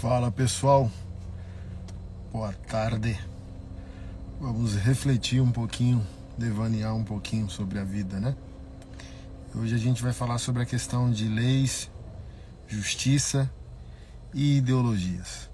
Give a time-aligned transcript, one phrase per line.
[0.00, 0.90] Fala pessoal,
[2.30, 3.18] boa tarde.
[4.38, 8.36] Vamos refletir um pouquinho, devanear um pouquinho sobre a vida, né?
[9.54, 11.90] Hoje a gente vai falar sobre a questão de leis,
[12.68, 13.50] justiça
[14.34, 15.48] e ideologias.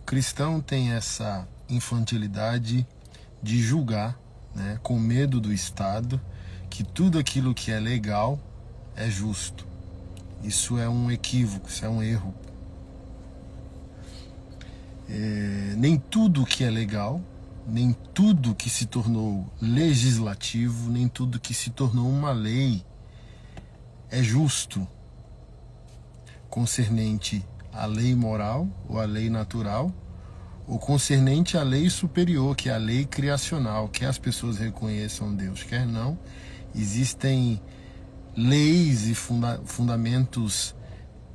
[0.00, 2.86] O cristão tem essa infantilidade
[3.42, 4.18] de julgar,
[4.54, 6.18] né, com medo do Estado,
[6.70, 8.40] que tudo aquilo que é legal
[8.96, 9.66] é justo.
[10.42, 12.34] Isso é um equívoco, isso é um erro
[15.08, 17.20] é, nem tudo que é legal,
[17.66, 22.84] nem tudo que se tornou legislativo, nem tudo que se tornou uma lei
[24.12, 24.86] é justo
[26.50, 27.42] concernente
[27.72, 29.90] à lei moral ou à lei natural,
[30.66, 35.62] ou concernente à lei superior, que é a lei criacional, que as pessoas reconheçam Deus,
[35.62, 36.18] quer não,
[36.74, 37.58] existem
[38.36, 40.74] leis e funda fundamentos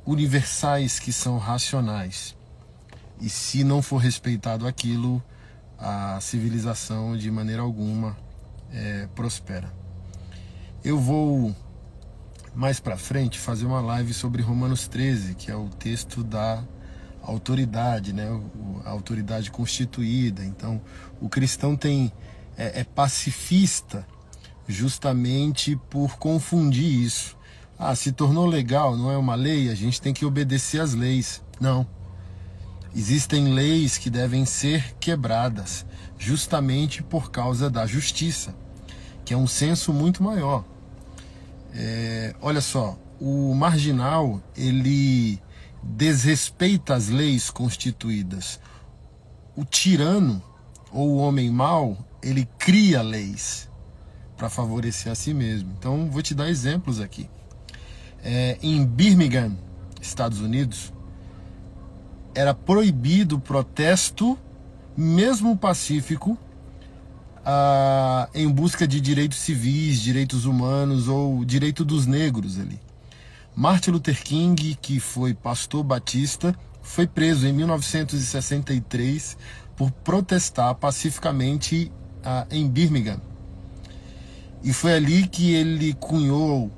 [0.06, 2.37] universais que são racionais.
[3.20, 5.22] E se não for respeitado aquilo,
[5.78, 8.16] a civilização de maneira alguma
[8.72, 9.72] é, prospera.
[10.84, 11.54] Eu vou
[12.54, 16.62] mais para frente fazer uma live sobre Romanos 13, que é o texto da
[17.22, 18.28] autoridade, né?
[18.84, 20.44] a autoridade constituída.
[20.44, 20.80] Então,
[21.20, 22.12] o cristão tem
[22.56, 24.06] é, é pacifista
[24.66, 27.36] justamente por confundir isso.
[27.78, 31.42] Ah, se tornou legal, não é uma lei, a gente tem que obedecer às leis.
[31.60, 31.86] Não.
[32.94, 35.84] Existem leis que devem ser quebradas,
[36.18, 38.54] justamente por causa da justiça,
[39.24, 40.64] que é um senso muito maior.
[41.74, 45.40] É, olha só, o marginal ele
[45.82, 48.58] desrespeita as leis constituídas.
[49.54, 50.42] O tirano
[50.90, 53.68] ou o homem mau ele cria leis
[54.36, 55.70] para favorecer a si mesmo.
[55.78, 57.28] Então vou te dar exemplos aqui.
[58.22, 59.56] É, em Birmingham,
[60.00, 60.92] Estados Unidos,
[62.38, 64.38] era proibido o protesto,
[64.96, 66.38] mesmo pacífico,
[67.44, 72.78] ah, em busca de direitos civis, direitos humanos ou direito dos negros ali.
[73.56, 79.36] Martin Luther King, que foi pastor batista, foi preso em 1963
[79.74, 81.90] por protestar pacificamente
[82.22, 83.20] ah, em Birmingham.
[84.62, 86.70] E foi ali que ele cunhou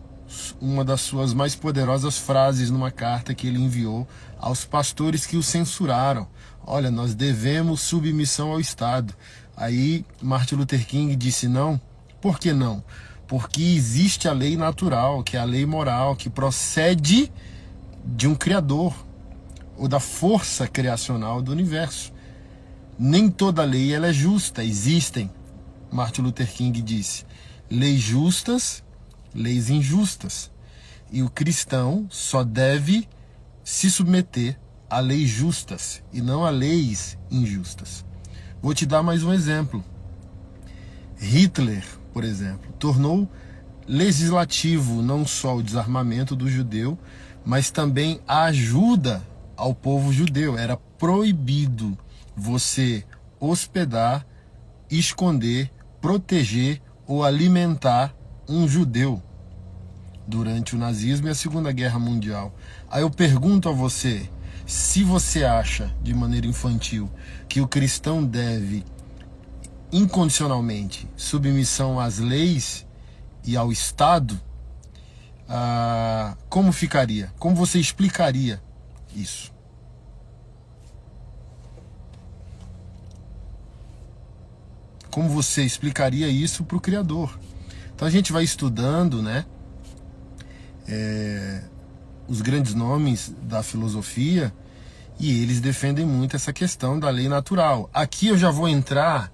[0.61, 4.07] uma das suas mais poderosas frases numa carta que ele enviou
[4.39, 6.27] aos pastores que o censuraram.
[6.67, 9.15] Olha, nós devemos submissão ao Estado.
[9.57, 11.81] Aí Martin Luther King disse não.
[12.21, 12.83] Por que não?
[13.27, 17.31] Porque existe a lei natural, que é a lei moral, que procede
[18.05, 18.95] de um criador
[19.77, 22.12] ou da força criacional do universo.
[22.99, 25.31] Nem toda lei ela é justa, existem,
[25.91, 27.25] Martin Luther King disse,
[27.71, 28.83] leis justas
[29.35, 30.51] leis injustas.
[31.11, 33.09] E o cristão só deve
[33.65, 34.59] se submeter
[34.89, 38.05] a leis justas e não a leis injustas.
[38.63, 39.85] Vou te dar mais um exemplo.
[41.17, 43.29] Hitler, por exemplo, tornou
[43.87, 46.99] legislativo não só o desarmamento do judeu,
[47.45, 49.23] mas também a ajuda
[49.57, 50.59] ao povo judeu.
[50.59, 51.97] Era proibido
[52.37, 53.05] você
[53.39, 54.27] hospedar,
[54.91, 58.15] esconder, proteger ou alimentar
[58.50, 59.22] um judeu
[60.27, 62.53] durante o nazismo e a Segunda Guerra Mundial.
[62.91, 64.28] Aí eu pergunto a você,
[64.66, 67.09] se você acha, de maneira infantil,
[67.49, 68.84] que o cristão deve
[69.93, 72.87] incondicionalmente submissão às leis
[73.44, 74.38] e ao Estado,
[75.49, 77.32] ah, como ficaria?
[77.38, 78.61] Como você explicaria
[79.14, 79.52] isso?
[85.11, 87.37] Como você explicaria isso para o Criador?
[88.00, 89.44] Então a gente vai estudando, né?
[90.88, 91.64] É,
[92.26, 94.50] os grandes nomes da filosofia
[95.19, 97.91] e eles defendem muito essa questão da lei natural.
[97.93, 99.31] Aqui eu já vou entrar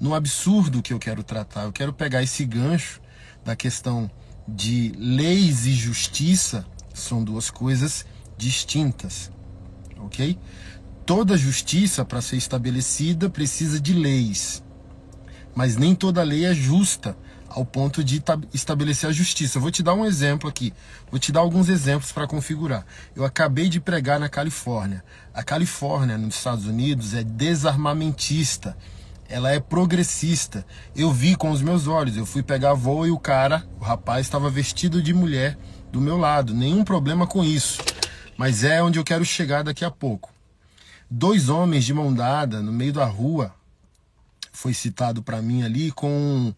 [0.00, 1.62] no absurdo que eu quero tratar.
[1.62, 3.00] Eu quero pegar esse gancho
[3.44, 4.10] da questão
[4.48, 8.04] de leis e justiça, são duas coisas
[8.36, 9.30] distintas,
[9.96, 10.36] ok?
[11.06, 14.60] Toda justiça, para ser estabelecida, precisa de leis,
[15.54, 17.16] mas nem toda lei é justa
[17.48, 18.22] ao ponto de
[18.52, 19.58] estabelecer a justiça.
[19.58, 20.72] vou te dar um exemplo aqui.
[21.10, 22.84] Vou te dar alguns exemplos para configurar.
[23.16, 25.02] Eu acabei de pregar na Califórnia.
[25.32, 28.76] A Califórnia, nos Estados Unidos, é desarmamentista.
[29.28, 30.64] Ela é progressista.
[30.94, 32.16] Eu vi com os meus olhos.
[32.16, 35.58] Eu fui pegar voo e o cara, o rapaz, estava vestido de mulher
[35.90, 36.54] do meu lado.
[36.54, 37.82] Nenhum problema com isso.
[38.36, 40.32] Mas é onde eu quero chegar daqui a pouco.
[41.10, 43.54] Dois homens de mão dada no meio da rua
[44.52, 46.52] foi citado para mim ali com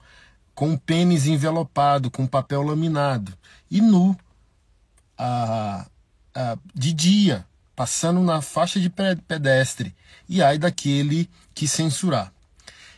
[0.60, 3.32] com pênis envelopado, com papel laminado,
[3.70, 4.14] e nu,
[5.16, 5.86] a,
[6.74, 8.90] de dia, passando na faixa de
[9.26, 9.96] pedestre,
[10.28, 12.30] e ai daquele que censurar.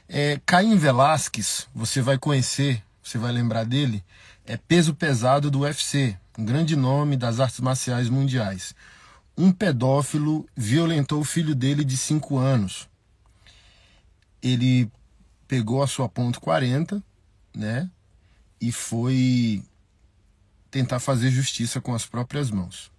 [0.08, 4.02] É, Caim Velasquez, você vai conhecer, você vai lembrar dele,
[4.44, 8.74] é peso pesado do UFC, um grande nome das artes marciais mundiais.
[9.38, 12.88] Um pedófilo violentou o filho dele de 5 anos.
[14.42, 14.90] Ele
[15.46, 17.00] pegou a sua ponto .40,
[17.54, 17.90] né?
[18.60, 19.62] E foi
[20.70, 22.90] tentar fazer justiça com as próprias mãos.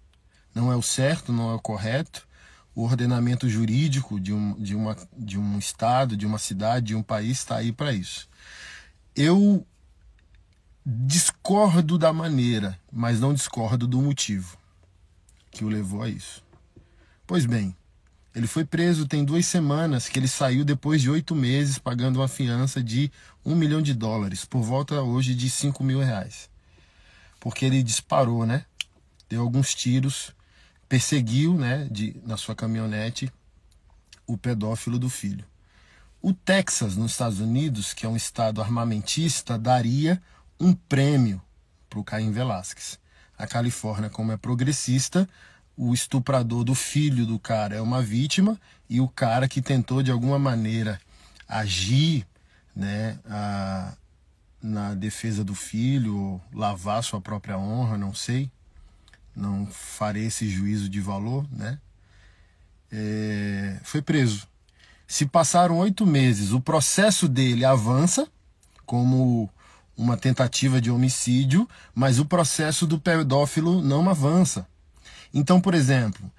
[0.54, 2.26] Não é o certo, não é o correto.
[2.74, 7.02] O ordenamento jurídico de um, de uma, de um estado, de uma cidade, de um
[7.02, 8.28] país está aí para isso.
[9.14, 9.66] Eu
[10.84, 14.58] discordo da maneira, mas não discordo do motivo
[15.50, 16.44] que o levou a isso.
[17.26, 17.74] Pois bem,
[18.34, 22.26] ele foi preso tem duas semanas que ele saiu depois de oito meses pagando uma
[22.26, 23.10] fiança de
[23.44, 26.50] um milhão de dólares, por volta hoje de cinco mil reais.
[27.38, 28.64] Porque ele disparou, né?
[29.28, 30.32] Deu alguns tiros,
[30.88, 33.32] perseguiu, né, de, na sua caminhonete,
[34.26, 35.44] o pedófilo do filho.
[36.20, 40.20] O Texas, nos Estados Unidos, que é um estado armamentista, daria
[40.58, 41.40] um prêmio
[41.88, 42.98] para o Caim Velasquez.
[43.36, 45.28] A Califórnia, como é progressista,
[45.76, 50.10] o estuprador do filho do cara é uma vítima e o cara que tentou de
[50.10, 51.00] alguma maneira
[51.48, 52.26] agir
[52.74, 53.94] né, a,
[54.62, 58.50] na defesa do filho, lavar sua própria honra, não sei,
[59.34, 61.78] não farei esse juízo de valor, né?
[62.90, 64.46] É, foi preso.
[65.06, 68.28] Se passaram oito meses, o processo dele avança
[68.86, 69.50] como
[69.96, 74.66] uma tentativa de homicídio, mas o processo do pedófilo não avança.
[75.34, 76.30] Então, por exemplo,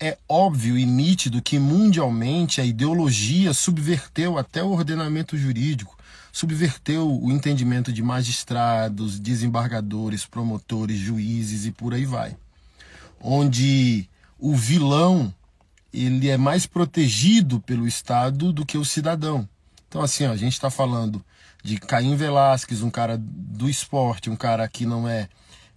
[0.00, 5.96] é óbvio e nítido que mundialmente a ideologia subverteu até o ordenamento jurídico,
[6.32, 12.36] subverteu o entendimento de magistrados, desembargadores, promotores, juízes e por aí vai.
[13.20, 15.32] Onde o vilão
[15.92, 19.48] ele é mais protegido pelo Estado do que o cidadão.
[19.88, 21.24] Então, assim, ó, a gente está falando
[21.62, 25.28] de Caim Velasquez, um cara do esporte, um cara que não é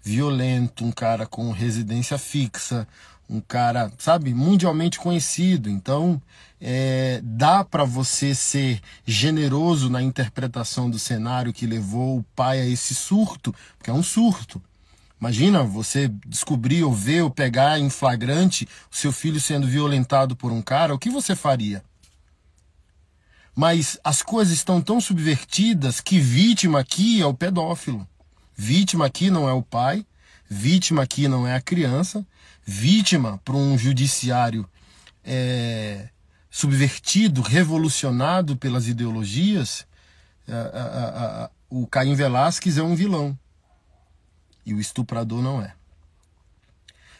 [0.04, 2.86] violento, um cara com residência fixa,
[3.30, 5.70] um cara, sabe, mundialmente conhecido.
[5.70, 6.22] Então,
[6.62, 12.66] é, dá para você ser generoso na interpretação do cenário que levou o pai a
[12.66, 14.62] esse surto, porque é um surto.
[15.20, 20.52] Imagina você descobrir ou ver ou pegar em flagrante o seu filho sendo violentado por
[20.52, 21.82] um cara, o que você faria?
[23.56, 28.06] Mas as coisas estão tão subvertidas que vítima aqui é o pedófilo.
[28.56, 30.06] Vítima aqui não é o pai,
[30.50, 32.26] vítima aqui não é a criança,
[32.66, 34.70] vítima para um judiciário
[35.24, 36.10] é,
[36.50, 39.88] subvertido, revolucionado pelas ideologias,
[40.48, 43.38] a, a, a, o Caim Velasquez é um vilão
[44.66, 45.74] e o estuprador não é.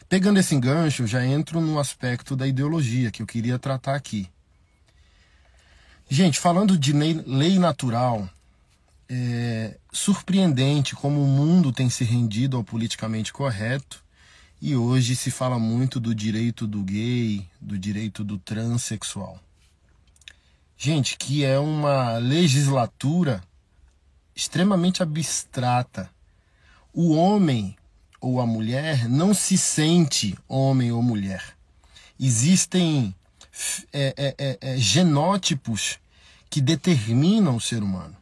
[0.08, 4.30] Pegando esse engancho, já entro no aspecto da ideologia que eu queria tratar aqui.
[6.08, 8.28] Gente, falando de lei natural,
[9.08, 14.02] é surpreendente como o mundo tem se rendido ao politicamente correto
[14.60, 19.38] e hoje se fala muito do direito do gay, do direito do transexual.
[20.76, 23.42] Gente, que é uma legislatura
[24.34, 26.10] extremamente abstrata.
[26.92, 27.76] O homem
[28.20, 31.56] ou a mulher não se sente homem ou mulher.
[32.18, 33.14] Existem
[33.92, 35.98] é, é, é, é genótipos
[36.48, 38.16] que determinam o ser humano.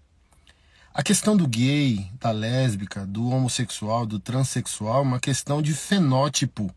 [0.95, 6.71] A questão do gay, da lésbica, do homossexual, do transexual é uma questão de fenótipo,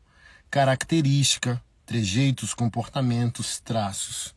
[0.49, 4.33] característica, trejeitos, comportamentos, traços.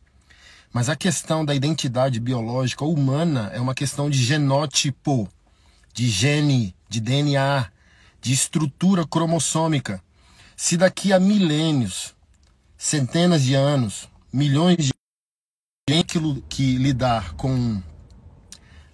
[0.73, 5.29] Mas a questão da identidade biológica humana é uma questão de genótipo,
[5.93, 7.71] de gene, de DNA,
[8.21, 10.03] de estrutura cromossômica.
[10.57, 12.13] Se daqui a milênios,
[12.77, 14.93] centenas de anos, milhões de
[15.89, 16.19] gente
[16.49, 17.81] que lidar com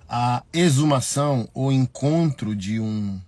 [0.08, 3.20] a exumação ou encontro de um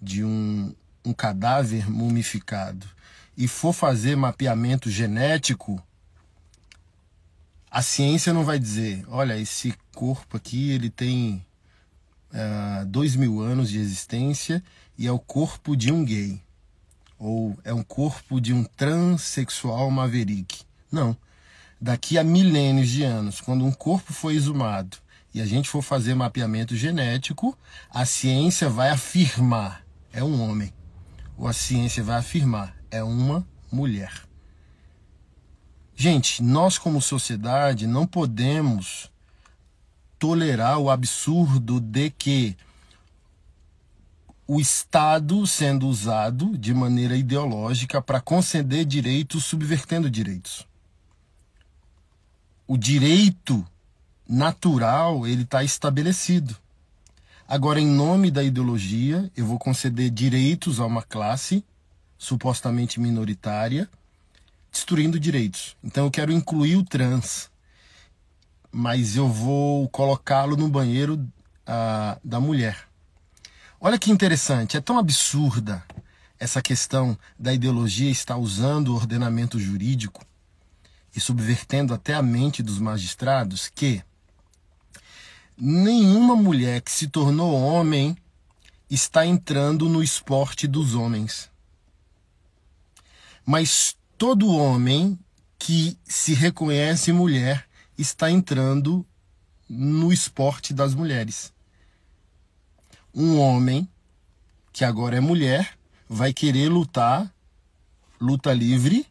[0.00, 2.86] de um, um cadáver mumificado
[3.36, 5.82] e for fazer mapeamento genético,
[7.70, 11.44] a ciência não vai dizer, olha, esse corpo aqui ele tem
[12.32, 14.62] uh, dois mil anos de existência
[14.96, 16.40] e é o corpo de um gay
[17.18, 20.62] ou é um corpo de um transexual maverick.
[20.92, 21.16] Não.
[21.80, 24.98] Daqui a milênios de anos, quando um corpo foi exumado
[25.34, 27.58] e a gente for fazer mapeamento genético,
[27.90, 30.72] a ciência vai afirmar é um homem.
[31.36, 34.12] Ou a ciência vai afirmar é uma mulher.
[35.96, 39.10] Gente, nós como sociedade não podemos
[40.18, 42.56] tolerar o absurdo de que
[44.46, 50.66] o Estado sendo usado de maneira ideológica para conceder direitos subvertendo direitos.
[52.66, 53.66] O direito
[54.28, 56.56] natural ele está estabelecido.
[57.46, 61.64] Agora, em nome da ideologia, eu vou conceder direitos a uma classe
[62.16, 63.88] supostamente minoritária,
[64.72, 65.76] destruindo direitos.
[65.84, 67.50] Então, eu quero incluir o trans,
[68.72, 72.88] mas eu vou colocá-lo no banheiro uh, da mulher.
[73.78, 75.84] Olha que interessante, é tão absurda
[76.38, 80.24] essa questão da ideologia estar usando o ordenamento jurídico
[81.14, 84.02] e subvertendo até a mente dos magistrados que
[85.56, 88.16] nenhuma mulher que se tornou homem
[88.90, 91.50] está entrando no esporte dos homens.
[93.44, 95.18] Mas todo homem
[95.58, 99.06] que se reconhece mulher está entrando
[99.68, 101.54] no esporte das mulheres
[103.14, 103.88] um homem
[104.72, 107.32] que agora é mulher vai querer lutar
[108.20, 109.06] luta livre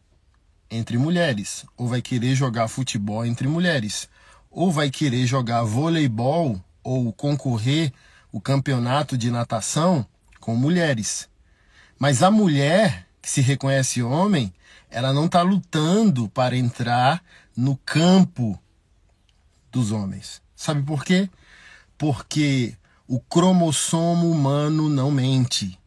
[0.70, 4.08] entre mulheres, ou vai querer jogar futebol entre mulheres,
[4.54, 7.92] ou vai querer jogar voleibol ou concorrer
[8.30, 10.06] o campeonato de natação
[10.38, 11.28] com mulheres.
[11.98, 14.52] Mas a mulher que se reconhece homem,
[14.90, 17.22] ela não está lutando para entrar
[17.56, 18.58] no campo
[19.72, 20.40] dos homens.
[20.54, 21.28] Sabe por quê?
[21.98, 22.76] Porque
[23.08, 25.78] o cromossomo humano não mente.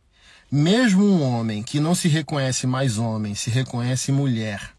[0.52, 4.74] Mesmo um homem que não se reconhece mais homem, se reconhece mulher,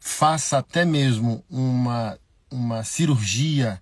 [0.00, 2.18] faça até mesmo uma,
[2.56, 3.80] uma cirurgia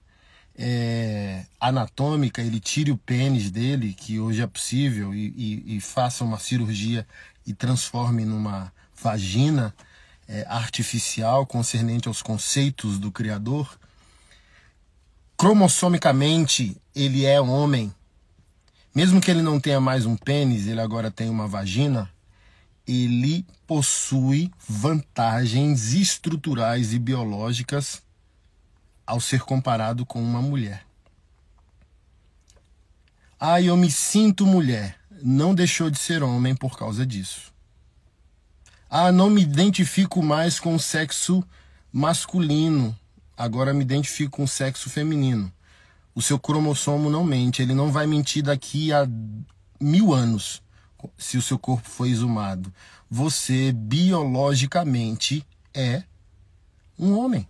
[0.57, 6.25] é, anatômica, ele tire o pênis dele, que hoje é possível, e, e, e faça
[6.25, 7.07] uma cirurgia
[7.47, 9.75] e transforme numa vagina
[10.29, 13.79] é, artificial concernente aos conceitos do Criador,
[15.37, 17.95] cromossomicamente ele é homem,
[18.95, 22.09] mesmo que ele não tenha mais um pênis, ele agora tem uma vagina,
[22.87, 28.05] ele possui vantagens estruturais e biológicas
[29.07, 30.85] ao ser comparado com uma mulher.
[33.39, 34.97] Ah, eu me sinto mulher.
[35.23, 37.53] Não deixou de ser homem por causa disso.
[38.91, 41.43] Ah, não me identifico mais com o sexo
[41.93, 42.97] masculino
[43.37, 45.53] agora me identifico com o sexo feminino.
[46.15, 49.09] O seu cromossomo não mente, ele não vai mentir daqui a
[49.81, 50.63] mil anos,
[51.19, 52.73] se o seu corpo foi exumado.
[53.11, 56.05] Você biologicamente é
[56.99, 57.49] um homem.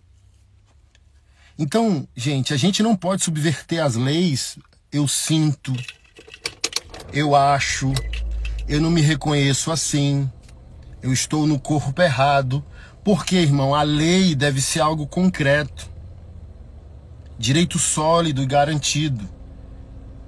[1.57, 4.57] Então, gente, a gente não pode subverter as leis.
[4.91, 5.73] Eu sinto,
[7.13, 7.93] eu acho,
[8.67, 10.29] eu não me reconheço assim,
[11.01, 12.63] eu estou no corpo errado.
[13.05, 15.89] Porque, irmão, a lei deve ser algo concreto.
[17.37, 19.29] Direito sólido e garantido.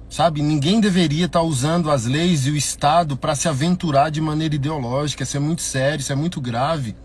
[0.08, 0.40] Sabe?
[0.40, 5.24] Ninguém deveria estar usando as leis e o Estado para se aventurar de maneira ideológica.
[5.24, 6.96] Isso é muito sério, isso é muito grave.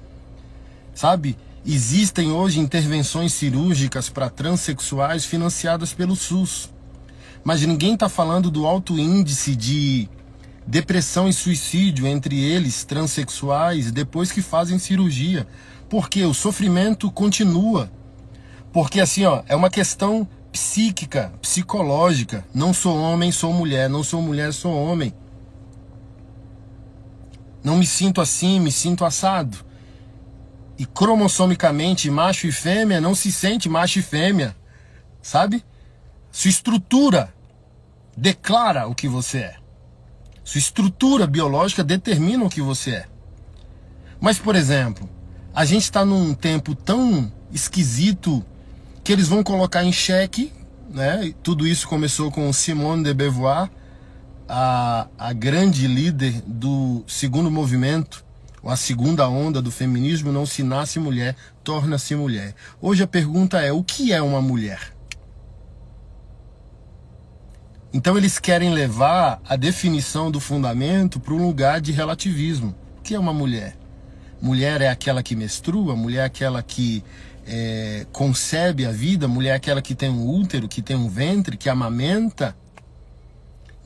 [0.93, 1.35] Sabe?
[1.65, 6.69] Existem hoje intervenções cirúrgicas para transexuais financiadas pelo SUS.
[7.41, 10.09] Mas ninguém está falando do alto índice de
[10.67, 15.47] depressão e suicídio entre eles, transexuais, depois que fazem cirurgia.
[15.89, 17.89] Porque o sofrimento continua.
[18.73, 22.45] Porque assim, ó, é uma questão psíquica, psicológica.
[22.53, 25.13] Não sou homem, sou mulher, não sou mulher, sou homem.
[27.63, 29.65] Não me sinto assim, me sinto assado.
[30.83, 34.53] E cromossomicamente, macho e fêmea não se sente macho e fêmea.
[35.21, 35.63] Sabe?
[36.29, 37.33] Sua estrutura
[38.17, 39.55] declara o que você é.
[40.43, 43.05] Sua estrutura biológica determina o que você é.
[44.19, 45.09] Mas, por exemplo,
[45.55, 48.43] a gente está num tempo tão esquisito
[49.05, 50.51] que eles vão colocar em xeque,
[50.89, 51.33] né?
[51.41, 53.71] Tudo isso começou com Simone de Beauvoir,
[54.49, 58.22] a, a grande líder do segundo movimento,
[58.69, 62.55] a segunda onda do feminismo, não se nasce mulher, torna-se mulher.
[62.81, 64.93] Hoje a pergunta é: o que é uma mulher?
[67.93, 72.75] Então eles querem levar a definição do fundamento para um lugar de relativismo.
[72.97, 73.77] O que é uma mulher?
[74.41, 77.03] Mulher é aquela que menstrua, mulher é aquela que
[77.45, 81.55] é, concebe a vida, mulher é aquela que tem um útero, que tem um ventre,
[81.55, 82.55] que amamenta.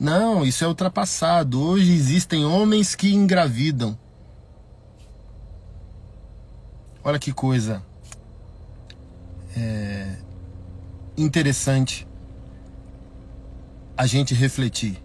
[0.00, 1.60] Não, isso é ultrapassado.
[1.60, 3.98] Hoje existem homens que engravidam.
[7.02, 7.82] Olha que coisa
[9.56, 10.16] é,
[11.16, 12.06] interessante
[13.96, 15.02] a gente refletir.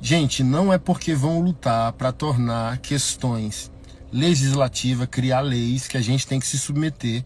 [0.00, 3.70] Gente, não é porque vão lutar para tornar questões
[4.12, 7.24] legislativas, criar leis, que a gente tem que se submeter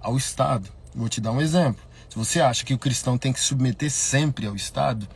[0.00, 0.68] ao Estado.
[0.94, 1.82] Vou te dar um exemplo.
[2.08, 5.08] Se você acha que o cristão tem que se submeter sempre ao Estado,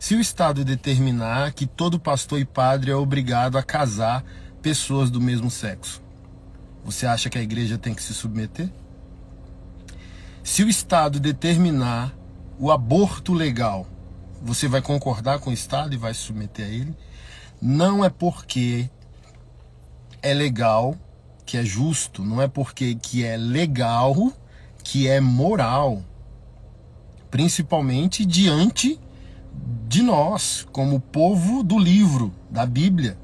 [0.00, 4.24] Se o Estado determinar que todo pastor e padre é obrigado a casar
[4.62, 6.00] pessoas do mesmo sexo,
[6.84, 8.70] você acha que a igreja tem que se submeter?
[10.42, 12.14] Se o Estado determinar
[12.58, 13.86] o aborto legal,
[14.42, 16.96] você vai concordar com o Estado e vai se submeter a ele?
[17.60, 18.88] Não é porque
[20.22, 20.96] é legal
[21.44, 24.32] que é justo, não é porque que é legal
[24.82, 26.02] que é moral,
[27.30, 28.98] principalmente diante
[29.86, 33.18] de nós, como povo do livro, da Bíblia.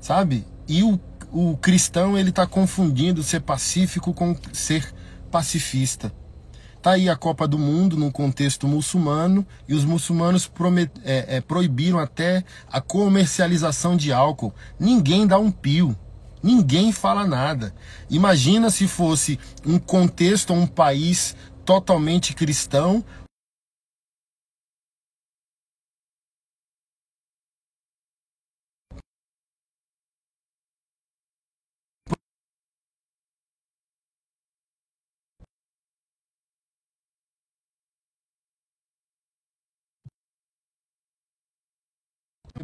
[0.00, 0.46] Sabe?
[0.66, 0.98] E o,
[1.32, 4.92] o cristão ele está confundindo ser pacífico com ser
[5.30, 6.12] pacifista.
[6.82, 10.50] Tá aí a Copa do Mundo num contexto muçulmano e os muçulmanos
[11.04, 14.52] é, é, proibiram até a comercialização de álcool.
[14.78, 15.96] Ninguém dá um pio,
[16.42, 17.72] ninguém fala nada.
[18.10, 23.04] Imagina se fosse um contexto, um país totalmente cristão,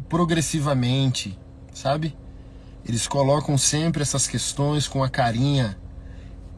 [0.07, 1.37] progressivamente,
[1.73, 2.15] sabe?
[2.85, 5.77] Eles colocam sempre essas questões com a carinha,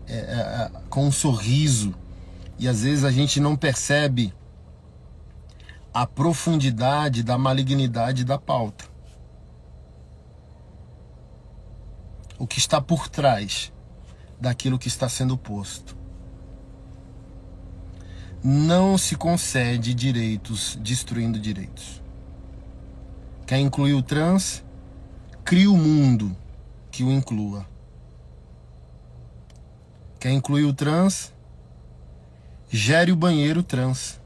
[0.07, 1.95] é, é, é, com um sorriso,
[2.59, 4.33] e às vezes a gente não percebe
[5.93, 8.85] a profundidade da malignidade da pauta.
[12.37, 13.71] O que está por trás
[14.39, 15.95] daquilo que está sendo posto.
[18.43, 22.00] Não se concede direitos destruindo direitos.
[23.51, 24.63] Quer incluir o trans?
[25.43, 26.33] Crie o mundo
[26.89, 27.65] que o inclua.
[30.17, 31.33] Quer incluir o trans?
[32.69, 34.21] Gere o banheiro trans,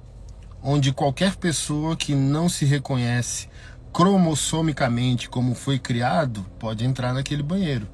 [0.62, 3.50] onde qualquer pessoa que não se reconhece
[3.92, 7.88] cromossomicamente como foi criado pode entrar naquele banheiro.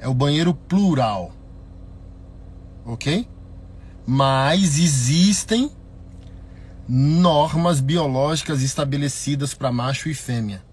[0.00, 1.30] É o banheiro plural.
[2.84, 3.28] Ok?
[4.04, 5.70] Mas existem
[6.88, 10.63] normas biológicas estabelecidas para macho e fêmea.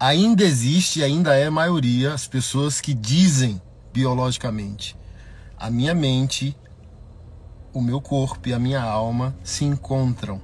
[0.00, 3.60] Ainda existe, ainda é maioria, as pessoas que dizem
[3.92, 4.96] biologicamente:
[5.56, 6.56] a minha mente,
[7.72, 10.40] o meu corpo e a minha alma se encontram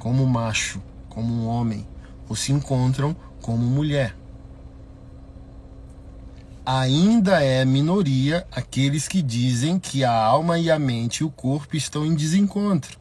[0.00, 1.86] como macho, como um homem,
[2.28, 4.16] ou se encontram como mulher.
[6.66, 11.76] Ainda é minoria aqueles que dizem que a alma e a mente e o corpo
[11.76, 12.98] estão em desencontro.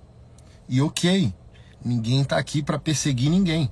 [0.69, 1.33] E ok,
[1.83, 3.67] ninguém está aqui para perseguir ninguém.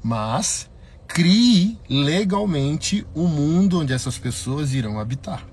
[0.00, 0.70] Mas
[1.12, 5.46] crie legalmente o mundo onde essas pessoas irão habitar.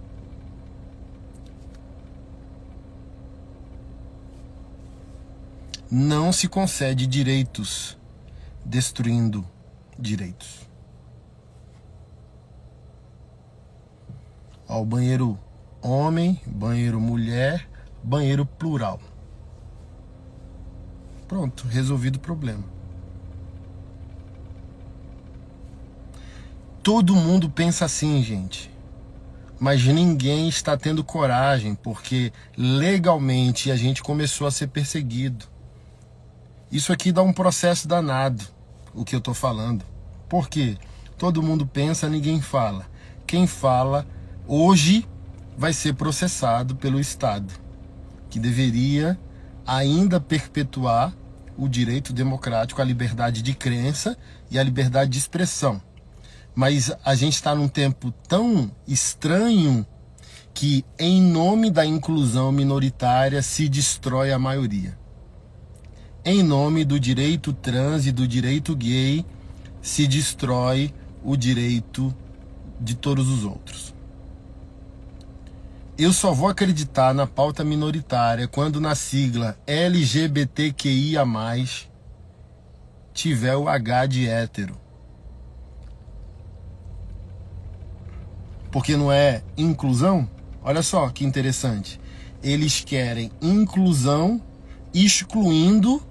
[5.91, 7.97] Não se concede direitos
[8.63, 9.45] destruindo
[9.97, 10.69] direitos.
[14.65, 15.37] Ao banheiro
[15.81, 17.67] homem, banheiro mulher,
[18.01, 19.01] banheiro plural.
[21.27, 22.78] Pronto, resolvido o problema.
[26.89, 28.71] Todo mundo pensa assim, gente.
[29.59, 35.45] Mas ninguém está tendo coragem, porque legalmente a gente começou a ser perseguido.
[36.71, 38.43] Isso aqui dá um processo danado,
[38.91, 39.85] o que eu estou falando.
[40.27, 40.79] Por quê?
[41.15, 42.87] Todo mundo pensa, ninguém fala.
[43.27, 44.03] Quem fala
[44.47, 45.07] hoje
[45.55, 47.53] vai ser processado pelo Estado,
[48.31, 49.15] que deveria
[49.63, 51.13] ainda perpetuar
[51.55, 54.17] o direito democrático à liberdade de crença
[54.49, 55.79] e à liberdade de expressão.
[56.59, 59.87] Mas a gente está num tempo tão estranho
[60.53, 64.99] que, em nome da inclusão minoritária, se destrói a maioria.
[66.25, 69.25] Em nome do direito trans e do direito gay,
[69.81, 70.93] se destrói
[71.23, 72.13] o direito
[72.77, 73.95] de todos os outros.
[75.97, 81.23] Eu só vou acreditar na pauta minoritária quando na sigla LGBTQIA+,
[83.13, 84.88] tiver o H de hétero.
[88.71, 90.29] Porque não é inclusão?
[90.61, 91.99] Olha só que interessante.
[92.43, 94.41] Eles querem inclusão
[94.93, 96.01] excluindo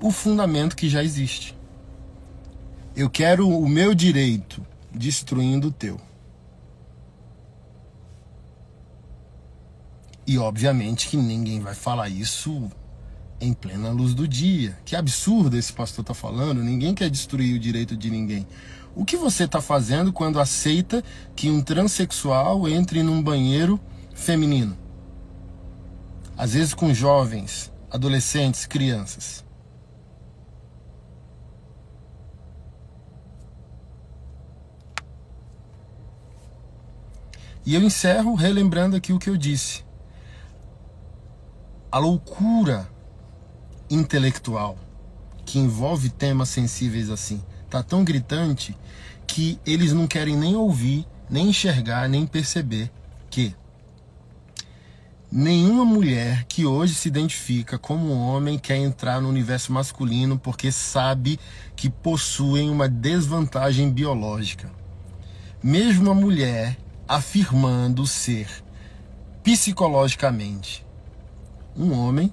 [0.00, 1.56] o fundamento que já existe.
[2.94, 6.00] Eu quero o meu direito destruindo o teu.
[10.26, 12.68] E obviamente que ninguém vai falar isso
[13.40, 14.76] em plena luz do dia.
[14.84, 16.62] Que absurdo esse pastor está falando.
[16.62, 18.46] Ninguém quer destruir o direito de ninguém.
[18.96, 21.04] O que você está fazendo quando aceita
[21.36, 23.78] que um transexual entre num banheiro
[24.14, 24.74] feminino?
[26.34, 29.44] Às vezes com jovens, adolescentes, crianças.
[37.66, 39.84] E eu encerro relembrando aqui o que eu disse.
[41.92, 42.88] A loucura
[43.90, 44.78] intelectual
[45.44, 47.44] que envolve temas sensíveis assim
[47.76, 48.76] tá tão gritante
[49.26, 52.90] que eles não querem nem ouvir, nem enxergar, nem perceber
[53.28, 53.54] que
[55.30, 61.38] nenhuma mulher que hoje se identifica como homem quer entrar no universo masculino porque sabe
[61.74, 64.70] que possuem uma desvantagem biológica.
[65.62, 68.48] Mesmo a mulher afirmando ser
[69.42, 70.86] psicologicamente
[71.76, 72.32] um homem,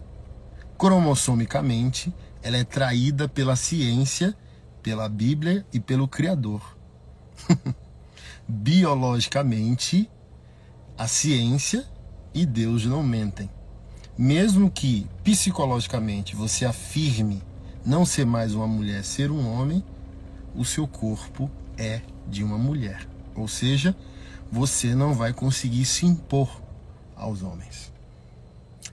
[0.77, 4.35] cromossomicamente, ela é traída pela ciência,
[4.83, 6.77] pela Bíblia e pelo Criador.
[8.47, 10.09] Biologicamente,
[10.97, 11.87] a ciência
[12.33, 13.49] e Deus não mentem.
[14.17, 17.41] Mesmo que psicologicamente você afirme
[17.85, 19.83] não ser mais uma mulher, ser um homem,
[20.53, 23.07] o seu corpo é de uma mulher.
[23.35, 23.95] Ou seja,
[24.51, 26.61] você não vai conseguir se impor
[27.15, 27.91] aos homens.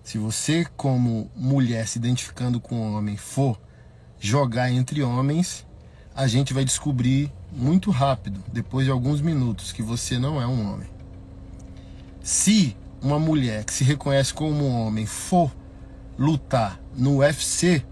[0.03, 3.61] Se você, como mulher se identificando com um homem, for
[4.18, 5.66] jogar entre homens,
[6.14, 10.73] a gente vai descobrir muito rápido, depois de alguns minutos, que você não é um
[10.73, 10.88] homem.
[12.23, 15.51] Se uma mulher que se reconhece como um homem for
[16.18, 17.85] lutar no UFC,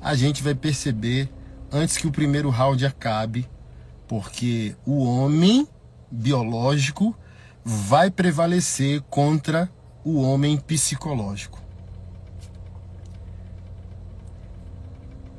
[0.00, 1.30] a gente vai perceber
[1.70, 3.48] antes que o primeiro round acabe,
[4.06, 5.66] porque o homem
[6.10, 7.16] biológico
[7.64, 9.70] vai prevalecer contra
[10.04, 11.62] o homem psicológico.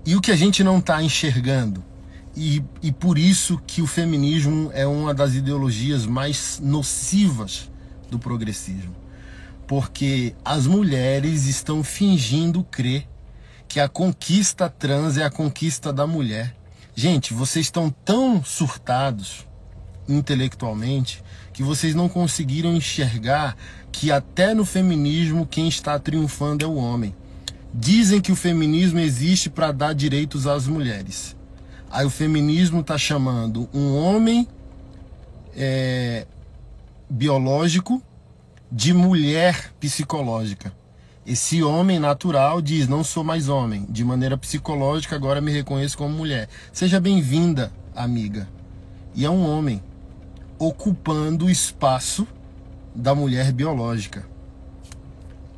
[0.06, 1.84] E o que a gente não está enxergando,
[2.36, 7.70] e, e por isso que o feminismo é uma das ideologias mais nocivas
[8.10, 8.96] do progressismo.
[9.68, 13.08] Porque as mulheres estão fingindo crer
[13.68, 16.56] que a conquista trans é a conquista da mulher.
[16.96, 19.48] Gente, vocês estão tão surtados
[20.08, 23.56] intelectualmente que vocês não conseguiram enxergar
[23.92, 27.16] que até no feminismo quem está triunfando é o homem.
[27.74, 31.36] Dizem que o feminismo existe para dar direitos às mulheres.
[31.94, 34.48] Aí o feminismo está chamando um homem
[35.56, 36.26] é,
[37.08, 38.02] biológico
[38.72, 40.74] de mulher psicológica.
[41.24, 43.86] Esse homem natural diz: não sou mais homem.
[43.88, 46.50] De maneira psicológica, agora me reconheço como mulher.
[46.72, 48.50] Seja bem-vinda, amiga.
[49.14, 49.80] E é um homem
[50.58, 52.28] ocupando o espaço
[52.96, 54.26] da mulher biológica.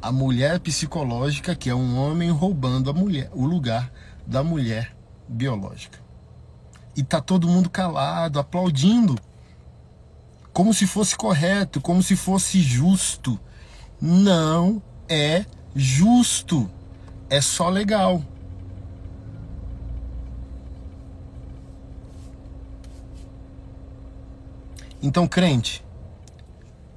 [0.01, 3.89] A mulher psicológica, que é um homem roubando a mulher, o lugar
[4.27, 4.93] da mulher
[5.29, 6.04] biológica.
[6.95, 9.17] E tá todo mundo calado, aplaudindo.
[10.53, 13.39] Como se fosse correto, como se fosse justo.
[13.99, 16.69] Não é justo.
[17.29, 18.23] É só legal.
[25.01, 25.86] Então, crente,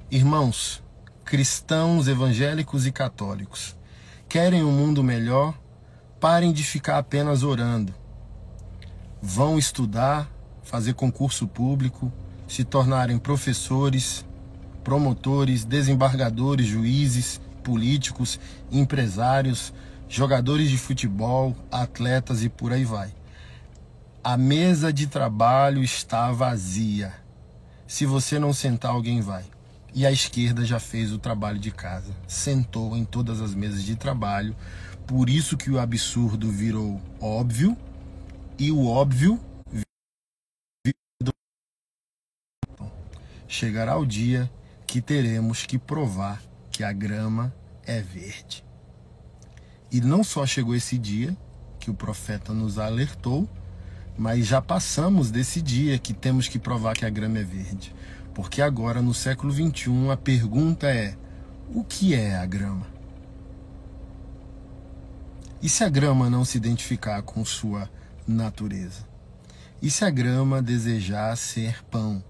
[0.09, 0.81] irmãos,
[1.23, 3.77] cristãos, evangélicos e católicos,
[4.27, 5.53] querem um mundo melhor?
[6.19, 7.93] Parem de ficar apenas orando.
[9.21, 10.31] Vão estudar,
[10.63, 12.11] fazer concurso público,
[12.47, 14.25] se tornarem professores,
[14.81, 18.39] promotores, desembargadores, juízes, políticos,
[18.71, 19.73] empresários,
[20.07, 23.13] jogadores de futebol, atletas e por aí vai.
[24.23, 27.13] A mesa de trabalho está vazia.
[27.85, 29.43] Se você não sentar, alguém vai.
[29.93, 33.95] E a esquerda já fez o trabalho de casa, sentou em todas as mesas de
[33.95, 34.55] trabalho.
[35.05, 37.75] Por isso que o absurdo virou óbvio
[38.59, 39.39] e o óbvio
[43.47, 44.51] chegará o dia
[44.85, 47.53] que teremos que provar que a grama
[47.85, 48.65] é verde.
[49.89, 51.35] E não só chegou esse dia
[51.79, 53.49] que o profeta nos alertou,
[54.17, 57.95] mas já passamos desse dia que temos que provar que a grama é verde.
[58.33, 61.17] Porque agora, no século XXI, a pergunta é:
[61.73, 62.85] o que é a grama?
[65.61, 67.89] E se a grama não se identificar com sua
[68.29, 69.07] natureza?
[69.81, 72.23] E se a grama desejar ser pão?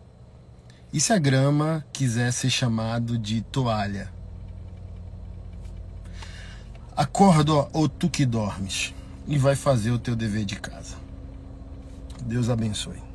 [0.94, 4.12] E se a grama quiser ser chamado de toalha?
[6.96, 8.94] Acorda, ou tu que dormes,
[9.28, 10.96] e vai fazer o teu dever de casa.
[12.24, 13.09] Deus abençoe.